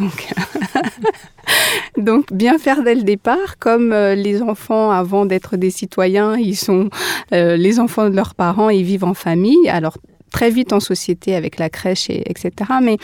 Donc, 1.97 2.33
bien 2.33 2.59
faire 2.59 2.83
dès 2.83 2.95
le 2.95 3.02
départ, 3.02 3.59
comme 3.59 3.93
euh, 3.93 4.14
les 4.14 4.43
enfants, 4.43 4.90
avant 4.90 5.26
d'être 5.26 5.57
des 5.57 5.71
citoyens, 5.71 6.37
ils 6.37 6.57
sont 6.57 6.90
euh, 7.33 7.57
les 7.57 7.81
enfants 7.81 8.11
de 8.11 8.14
leurs 8.14 8.35
parents, 8.35 8.69
ils 8.69 8.85
vivent 8.85 9.05
en 9.05 9.14
famille. 9.14 9.69
Alors 9.69 9.97
très 10.37 10.50
vite 10.50 10.75
en 10.75 10.81
société 10.81 11.35
avec 11.35 11.59
la 11.59 11.71
crèche, 11.71 12.11
et, 12.11 12.23
etc. 12.31 12.50
Mais 12.83 12.99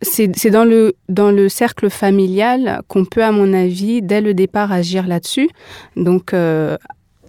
c'est 0.00 0.50
dans 0.50 0.64
le, 0.64 0.94
dans 1.10 1.30
le 1.30 1.50
cercle 1.50 1.90
familial 1.90 2.80
qu'on 2.88 3.04
peut, 3.04 3.22
à 3.22 3.30
mon 3.30 3.52
avis, 3.52 4.00
dès 4.00 4.22
le 4.22 4.32
départ, 4.32 4.72
agir 4.72 5.06
là-dessus. 5.06 5.50
Donc, 5.96 6.32
euh, 6.32 6.78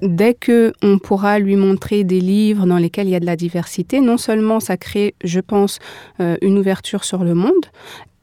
dès 0.01 0.33
que 0.33 0.71
on 0.81 0.97
pourra 0.97 1.39
lui 1.39 1.57
montrer 1.57 2.05
des 2.05 2.21
livres 2.21 2.65
dans 2.65 2.77
lesquels 2.77 3.07
il 3.07 3.11
y 3.11 3.15
a 3.15 3.19
de 3.19 3.25
la 3.25 3.35
diversité, 3.35 3.99
non 3.99 4.15
seulement 4.15 4.61
ça 4.61 4.77
crée, 4.77 5.13
je 5.25 5.41
pense, 5.41 5.79
euh, 6.21 6.37
une 6.41 6.57
ouverture 6.57 7.03
sur 7.03 7.25
le 7.25 7.33
monde, 7.33 7.65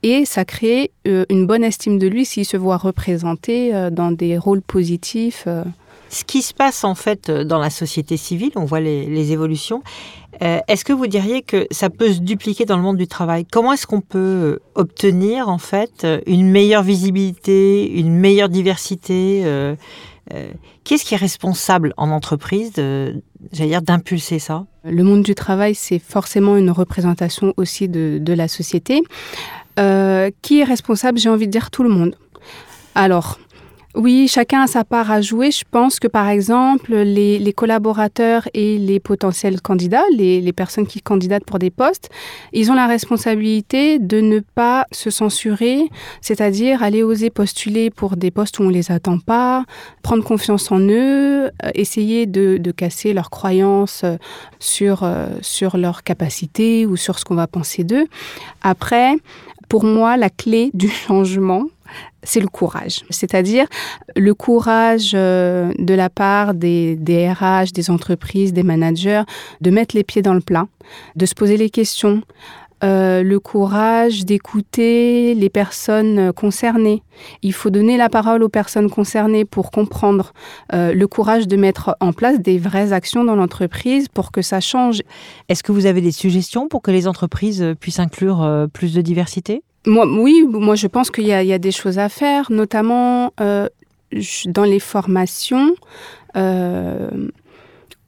et 0.03 0.25
ça 0.25 0.47
crée 0.47 0.91
euh, 1.07 1.27
une 1.29 1.47
bonne 1.47 1.65
estime 1.65 1.99
de 1.99 2.07
lui 2.07 2.25
s'il 2.25 2.47
se 2.47 2.57
voit 2.57 2.79
représenté 2.79 3.73
dans 3.93 4.11
des 4.11 4.39
rôles 4.39 4.63
positifs 4.63 5.47
Ce 6.09 6.25
qui 6.25 6.41
se 6.41 6.55
passe 6.55 6.83
en 6.83 6.95
fait 6.95 7.31
dans 7.31 7.59
la 7.59 7.69
société 7.69 8.17
civile, 8.17 8.53
on 8.57 8.65
voit 8.65 8.81
les, 8.81 9.33
évolutions. 9.33 9.83
Euh, 10.43 10.61
est-ce 10.69 10.85
que 10.85 10.93
vous 10.93 11.07
diriez 11.07 11.43
que 11.43 11.67
ça 11.71 11.91
peut 11.91 12.13
se 12.13 12.21
dupliquer 12.21 12.65
dans 12.65 12.77
le 12.77 12.83
monde 12.83 12.97
du 12.97 13.07
travail? 13.07 13.45
Comment 13.45 13.73
est-ce 13.73 13.87
qu'on 13.87 14.01
peut 14.01 14.59
obtenir 14.75 15.49
en 15.49 15.59
fait 15.59 16.07
une 16.27 16.51
meilleure 16.51 16.83
visibilité, 16.83 17.91
une 17.99 18.15
meilleure 18.15 18.49
diversité 18.49 19.43
euh, 19.45 19.75
euh, 20.35 20.49
Qu'est-ce 20.85 21.05
qui 21.05 21.15
est 21.15 21.19
responsable 21.19 21.95
en 21.97 22.11
entreprise, 22.11 22.73
j'allais 22.77 23.71
dire, 23.71 23.83
d'impulser 23.83 24.39
ça? 24.39 24.67
Le 24.85 25.03
monde 25.03 25.23
du 25.23 25.35
travail, 25.35 25.75
c'est 25.75 25.99
forcément 25.99 26.57
une 26.57 26.71
représentation 26.71 27.55
aussi 27.57 27.89
de, 27.89 28.19
de 28.21 28.33
la 28.33 28.47
société. 28.47 29.03
qui 29.77 30.61
est 30.61 30.65
responsable 30.65 31.19
J'ai 31.19 31.29
envie 31.29 31.47
de 31.47 31.53
dire 31.53 31.71
tout 31.71 31.83
le 31.83 31.89
monde? 31.89 32.15
Alors, 32.95 33.39
oui, 33.97 34.29
chacun 34.29 34.61
a 34.61 34.67
sa 34.67 34.85
part 34.85 35.11
à 35.11 35.23
jouer. 35.23 35.51
Je 35.51 35.65
pense 35.71 35.99
que 35.99 36.07
par 36.07 36.29
exemple, 36.29 36.95
les, 36.95 37.53
collaborateurs 37.55 38.47
et 38.53 38.77
les 38.77 39.01
potentiels 39.01 39.63
candidats, 39.63 40.05
les, 40.13 40.53
personnes 40.53 40.87
qui 40.87 41.01
candidatent 41.01 41.47
pour 41.47 41.59
des 41.59 41.71
postes, 41.71 42.11
ils 42.53 42.71
ont 42.71 42.75
la 42.75 42.87
responsabilité 42.87 43.99
de 43.99 44.21
ne 44.21 44.41
pas 44.41 44.85
se 44.93 45.09
censurer, 45.09 45.89
c'est-à-dire 46.21 46.83
aller 46.83 47.03
oser 47.03 47.31
postuler 47.31 47.91
pour 47.91 48.17
des 48.17 48.31
postes 48.31 48.59
où 48.59 48.65
on 48.65 48.69
les 48.69 48.93
attend 48.93 49.19
pas, 49.19 49.65
prendre 50.03 50.23
confiance 50.23 50.71
en 50.71 50.81
eux, 50.81 51.47
euh, 51.47 51.51
essayer 51.75 52.27
de, 52.27 52.61
casser 52.77 53.15
leurs 53.15 53.31
croyances 53.31 54.03
euh, 54.05 54.17
sur, 54.59 55.03
euh, 55.03 55.29
sur 55.41 55.79
leurs 55.79 56.03
capacités 56.03 56.85
ou 56.85 56.97
sur 56.97 57.19
ce 57.19 57.25
qu'on 57.25 57.35
va 57.35 57.47
penser 57.47 57.85
d'eux. 57.85 58.07
Après, 58.61 59.17
pour 59.69 59.85
moi, 59.85 60.19
la 60.19 60.29
clé 60.29 60.71
du 60.75 60.89
changement, 61.07 61.65
c'est 62.23 62.41
le 62.41 62.49
courage. 62.49 63.05
C'est-à-dire 63.11 63.67
le 64.17 64.35
courage 64.35 65.13
euh, 65.15 65.73
de 65.79 65.95
la 65.95 66.11
part 66.11 66.55
des, 66.55 66.97
des, 66.97 67.31
RH, 67.31 67.73
des 67.73 67.91
entreprises, 67.91 68.53
des 68.53 68.63
managers, 68.63 69.23
de 69.61 69.71
mettre 69.71 69.97
les 69.97 70.05
pieds 70.05 70.23
dans 70.23 70.35
le 70.35 70.41
plat, 70.41 70.67
de 71.15 71.27
se 71.27 71.35
poser 71.35 71.57
les 71.57 71.71
questions. 71.71 72.23
Euh, 72.85 73.23
le 73.23 73.41
courage 73.41 74.27
d'écouter 74.27 75.35
les 75.35 75.49
personnes 75.49 76.31
concernées. 76.35 77.03
Il 77.41 77.55
faut 77.55 77.71
donner 77.71 77.97
la 77.97 78.11
parole 78.11 78.43
aux 78.43 78.51
personnes 78.51 78.91
concernées 78.91 79.47
pour 79.47 79.71
comprendre. 79.71 80.35
Euh, 80.75 80.93
le 80.93 81.07
courage 81.09 81.49
de 81.49 81.57
mettre 81.57 81.97
en 82.01 82.13
place 82.13 82.39
des 82.39 82.59
vraies 82.59 82.93
actions 82.93 83.25
dans 83.25 83.35
l'entreprise 83.35 84.09
pour 84.09 84.31
que 84.31 84.43
ça 84.43 84.61
change. 84.61 85.01
Est-ce 85.49 85.63
que 85.63 85.73
vous 85.73 85.87
avez 85.87 86.03
des 86.03 86.13
suggestions 86.13 86.69
pour 86.69 86.83
que 86.83 86.91
les 86.91 87.09
entreprises 87.09 87.65
puissent 87.81 87.99
inclure 87.99 88.69
plus 88.75 88.93
de 88.93 89.01
diversité? 89.01 89.63
Oui, 89.87 90.45
moi 90.49 90.75
je 90.75 90.87
pense 90.87 91.11
qu'il 91.11 91.27
y, 91.27 91.33
a 91.33 91.59
des 91.59 91.71
choses 91.71 91.99
à 91.99 92.09
faire, 92.09 92.51
notamment 92.51 93.33
euh, 93.41 93.69
dans 94.47 94.65
les 94.65 94.81
formations. 94.81 95.75
Euh, 96.37 97.29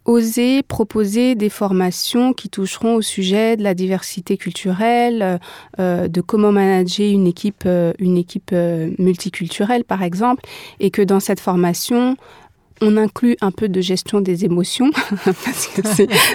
oser 0.05 0.63
proposer 0.63 1.35
des 1.35 1.51
formations 1.51 2.33
qui 2.33 2.49
toucheront 2.49 2.95
au 2.95 3.03
sujet 3.03 3.59
de 3.59 3.63
la 3.63 3.75
diversité 3.75 4.39
culturelle, 4.39 5.39
euh, 5.79 6.09
de 6.09 6.21
comment 6.23 6.51
manager 6.51 7.07
une 7.07 7.27
équipe, 7.27 7.69
une 7.99 8.17
équipe 8.17 8.55
multiculturelle 8.99 9.85
par 9.85 10.03
exemple, 10.03 10.45
et 10.81 10.91
que 10.91 11.03
dans 11.03 11.21
cette 11.21 11.41
formation, 11.41 12.17
on 12.81 12.97
inclut 12.97 13.37
un 13.41 13.51
peu 13.51 13.69
de 13.69 13.81
gestion 13.81 14.21
des 14.21 14.45
émotions, 14.45 14.91
parce 15.25 15.67
que 15.69 15.83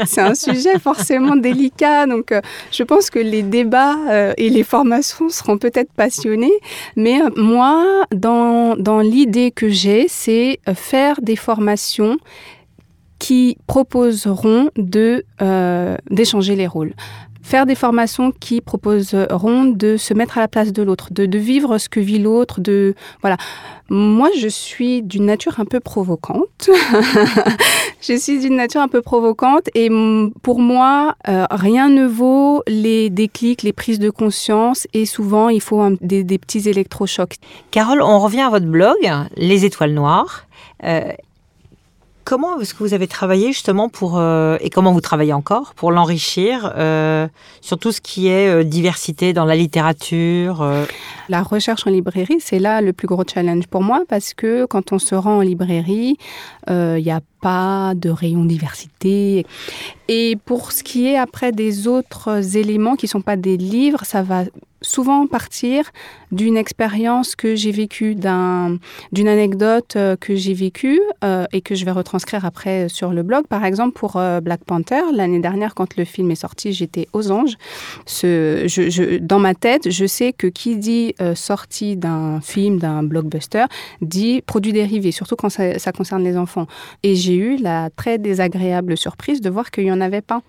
c'est 0.06 0.22
un 0.22 0.36
sujet 0.36 0.80
forcément 0.80 1.36
délicat. 1.36 2.06
Donc, 2.06 2.32
euh, 2.32 2.42
je 2.72 2.84
pense 2.84 3.10
que 3.10 3.20
les 3.20 3.44
débats 3.44 3.98
euh, 4.10 4.34
et 4.38 4.50
les 4.50 4.64
formations 4.64 5.30
seront 5.30 5.58
peut-être 5.58 5.92
passionnés. 5.94 6.54
Mais 6.96 7.22
euh, 7.22 7.30
moi, 7.36 8.06
dans, 8.14 8.76
l'idée 9.02 9.52
que 9.52 9.70
j'ai, 9.70 10.06
c'est 10.08 10.60
faire 10.74 11.20
des 11.22 11.36
formations 11.36 12.18
qui 13.20 13.58
proposeront 13.68 14.70
d'échanger 14.78 16.56
les 16.56 16.68
rôles 16.68 16.94
faire 17.44 17.66
des 17.66 17.76
formations 17.76 18.32
qui 18.32 18.62
proposeront 18.62 19.66
de 19.66 19.98
se 19.98 20.14
mettre 20.14 20.38
à 20.38 20.42
la 20.42 20.48
place 20.48 20.72
de 20.72 20.82
l'autre, 20.82 21.10
de, 21.12 21.38
vivre 21.38 21.78
ce 21.78 21.90
que 21.90 22.00
vit 22.00 22.18
l'autre, 22.18 22.62
de 22.62 22.96
voilà. 23.22 23.38
Moi, 23.90 24.30
je 24.40 24.48
suis 24.48 25.04
d'une 25.04 25.26
nature 25.26 25.60
un 25.60 25.66
peu 25.66 25.82
provocante. 25.82 26.70
je 28.02 28.18
suis 28.18 28.40
d'une 28.40 28.56
nature 28.56 28.82
un 28.82 28.88
peu 28.88 29.02
provocante 29.02 29.70
et 29.76 29.90
pour 30.42 30.60
moi, 30.60 31.16
euh, 31.28 31.46
rien 31.52 31.90
ne 31.90 32.08
vaut 32.08 32.64
les 32.66 33.10
déclics, 33.10 33.62
les 33.62 33.74
prises 33.74 34.00
de 34.00 34.10
conscience 34.10 34.88
et 34.94 35.06
souvent 35.06 35.50
il 35.50 35.62
faut 35.62 35.84
des, 36.02 36.24
petits 36.40 36.70
électrochocs. 36.70 37.36
Carole, 37.72 38.02
on 38.02 38.20
revient 38.20 38.42
à 38.42 38.50
votre 38.50 38.66
blog, 38.66 38.98
Les 39.36 39.66
Étoiles 39.66 39.94
Noires. 39.94 40.48
Euh, 40.84 41.12
Comment 42.26 42.60
est-ce 42.60 42.74
que 42.74 42.80
vous 42.80 42.94
avez 42.94 43.08
travaillé 43.08 43.48
justement 43.48 43.90
pour, 43.90 44.18
euh, 44.18 44.58
et 44.62 44.70
comment 44.70 44.94
vous 44.94 45.02
travaillez 45.02 45.34
encore 45.34 45.74
pour 45.74 45.92
l'enrichir 45.92 46.74
euh, 46.78 47.28
sur 47.60 47.78
tout 47.78 47.92
ce 47.92 48.00
qui 48.00 48.28
est 48.28 48.48
euh, 48.48 48.64
diversité 48.64 49.34
dans 49.34 49.44
la 49.44 49.56
littérature 49.56 50.66
La 51.28 51.44
recherche 51.44 51.86
en 51.86 51.90
librairie, 51.90 52.38
c'est 52.40 52.60
là 52.60 52.82
le 52.82 52.94
plus 52.94 53.08
gros 53.08 53.24
challenge 53.28 53.68
pour 53.68 53.82
moi 53.84 54.04
parce 54.08 54.34
que 54.34 54.66
quand 54.66 54.94
on 54.94 55.00
se 55.00 55.16
rend 55.16 55.38
en 55.38 55.42
librairie, 55.42 56.18
il 56.70 57.04
n'y 57.04 57.12
a 57.12 57.20
pas 57.44 57.94
de 57.96 58.10
rayon 58.10 58.46
diversité. 58.46 59.46
Et 60.08 60.38
pour 60.46 60.72
ce 60.72 60.82
qui 60.82 61.08
est 61.08 61.18
après 61.18 61.52
des 61.52 61.88
autres 61.90 62.58
éléments 62.58 62.96
qui 62.96 63.06
ne 63.06 63.10
sont 63.10 63.22
pas 63.22 63.36
des 63.36 63.58
livres, 63.58 64.06
ça 64.06 64.24
va 64.24 64.46
souvent 64.84 65.26
partir 65.28 65.92
d'une 66.32 66.58
expérience 66.58 67.36
que 67.36 67.56
j'ai 67.56 67.72
vécue, 67.72 68.16
d'une 68.16 69.28
anecdote 69.28 69.94
euh, 69.96 70.16
que 70.16 70.36
j'ai 70.36 70.54
vécue 70.54 71.00
euh, 71.24 71.46
et 71.54 71.62
que 71.62 71.76
je 71.76 71.86
vais 71.86 71.92
retranscrire 71.92 72.44
après 72.46 72.90
sur 72.90 73.12
le 73.12 73.24
blog. 73.24 73.48
Par 73.48 73.66
exemple, 73.66 73.94
pour 73.94 74.18
euh, 74.18 74.42
Black 74.42 74.64
Panther, 74.66 75.02
l'année 75.14 75.40
dernière, 75.40 75.74
quand 75.76 75.96
le 75.96 76.06
film 76.06 76.32
est 76.32 76.36
sorti, 76.36 76.74
j'étais 76.74 77.08
aux 77.14 77.32
anges. 77.32 77.56
Dans 78.24 79.40
ma 79.40 79.56
tête, 79.56 79.90
je 79.90 80.06
sais 80.06 80.34
que 80.34 80.48
qui 80.48 80.76
dit 80.78 81.16
sortie 81.36 81.96
d'un 81.96 82.42
film, 82.42 82.80
d'un 82.80 83.04
blockbuster, 83.04 83.66
dit 84.02 84.42
produit 84.42 84.74
dérivé, 84.74 85.12
surtout 85.12 85.36
quand 85.36 85.50
ça, 85.50 85.80
ça 85.80 85.92
concerne 85.92 86.24
les 86.24 86.38
enfants. 86.38 86.68
Et 87.04 87.16
j'ai 87.16 87.33
eu 87.36 87.58
la 87.58 87.90
très 87.90 88.18
désagréable 88.18 88.98
surprise 88.98 89.42
de 89.42 89.50
voir 89.50 89.72
qu'il 89.72 89.86
n'y 89.86 89.92
en 89.92 90.02
avait 90.02 90.22
pas. 90.22 90.42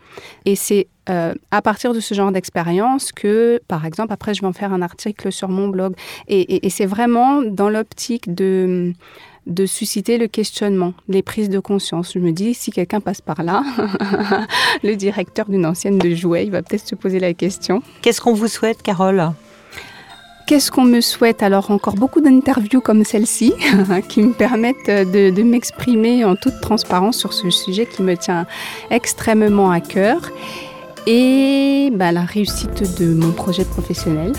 Et 0.44 0.56
c'est 0.56 0.88
euh, 1.10 1.34
à 1.50 1.60
partir 1.60 1.92
de 1.92 2.00
ce 2.00 2.14
genre 2.14 2.32
d'expérience 2.32 3.12
que, 3.12 3.60
par 3.68 3.84
exemple, 3.84 4.12
après, 4.12 4.32
je 4.32 4.40
vais 4.40 4.46
en 4.46 4.52
faire 4.52 4.72
un 4.72 4.80
article 4.80 5.30
sur 5.30 5.48
mon 5.48 5.68
blog. 5.68 5.94
Et, 6.28 6.68
c'est 6.70 6.86
vraiment 6.86 7.42
dans 7.42 7.68
l'optique 7.68 8.34
de, 8.34 8.92
de 9.46 9.66
susciter 9.66 10.16
le 10.16 10.28
questionnement, 10.28 10.94
les 11.08 11.22
prises 11.22 11.50
de 11.50 11.58
conscience. 11.58 12.12
Je 12.14 12.18
me 12.18 12.32
dis, 12.32 12.54
si 12.54 12.70
quelqu'un 12.70 13.00
passe 13.00 13.20
par 13.20 13.42
là, 13.42 13.62
le 14.82 14.96
directeur 14.96 15.46
d'une 15.48 15.66
ancienne 15.66 15.98
de 15.98 16.14
jouet, 16.14 16.46
il 16.46 16.50
va 16.50 16.62
peut-être 16.62 16.86
se 16.86 16.94
poser 16.94 17.20
la 17.20 17.34
question. 17.34 17.82
Qu'est-ce 18.00 18.20
qu'on 18.20 18.34
vous 18.34 18.48
souhaite, 18.48 18.82
Carole? 18.82 19.32
Qu'est-ce 20.46 20.70
qu'on 20.70 20.84
me 20.84 21.00
souhaite 21.00 21.42
Alors 21.42 21.70
encore 21.70 21.94
beaucoup 21.94 22.20
d'interviews 22.20 22.82
comme 22.82 23.02
celle-ci 23.02 23.54
qui 24.08 24.22
me 24.22 24.34
permettent 24.34 24.90
de, 24.90 25.42
m'exprimer 25.42 26.22
en 26.24 26.36
toute 26.36 26.60
transparence 26.60 27.16
sur 27.16 27.32
ce 27.32 27.48
sujet 27.48 27.86
qui 27.86 28.02
me 28.02 28.14
tient 28.14 28.46
extrêmement 28.90 29.70
à 29.70 29.80
cœur 29.80 30.30
et 31.06 31.90
bah, 31.94 32.12
la 32.12 32.22
réussite 32.22 33.00
de 33.00 33.14
mon 33.14 33.32
projet 33.32 33.64
professionnel. 33.64 34.32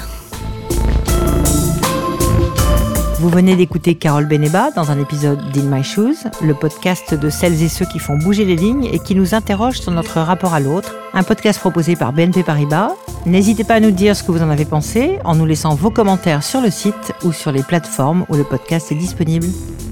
Vous 3.26 3.32
venez 3.32 3.56
d'écouter 3.56 3.96
Carole 3.96 4.28
Beneba 4.28 4.70
dans 4.70 4.92
un 4.92 5.00
épisode 5.00 5.50
d'In 5.50 5.64
My 5.64 5.84
Shoes, 5.84 6.28
le 6.44 6.54
podcast 6.54 7.16
de 7.16 7.32
celles 7.32 7.64
et 7.64 7.70
ceux 7.70 7.88
qui 7.88 7.98
font 7.98 8.20
bouger 8.20 8.46
les 8.46 8.56
lignes 8.56 8.86
et 8.86 9.00
qui 9.00 9.16
nous 9.16 9.34
interrogent 9.34 9.80
sur 9.80 9.92
notre 9.92 10.20
rapport 10.20 10.54
à 10.54 10.60
l'autre. 10.60 10.96
Un 11.12 11.24
podcast 11.24 11.60
proposé 11.60 11.96
par 11.96 12.14
BNP 12.14 12.44
Paribas. 12.44 12.92
N'hésitez 13.26 13.64
pas 13.64 13.74
à 13.74 13.80
nous 13.80 13.90
dire 13.90 14.16
ce 14.16 14.22
que 14.22 14.32
vous 14.32 14.44
en 14.44 14.50
avez 14.52 14.66
pensé 14.66 15.18
en 15.24 15.34
nous 15.34 15.48
laissant 15.48 15.74
vos 15.74 15.90
commentaires 15.90 16.44
sur 16.44 16.62
le 16.62 16.70
site 16.70 17.14
ou 17.24 17.34
sur 17.34 17.52
les 17.52 17.64
plateformes 17.64 18.28
où 18.30 18.36
le 18.36 18.44
podcast 18.44 18.92
est 18.92 18.96
disponible. 18.96 19.48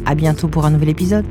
À 0.05 0.13
bientôt 0.13 0.47
pour 0.47 0.67
un 0.67 0.69
nouvel 0.69 0.89
épisode. 0.89 1.25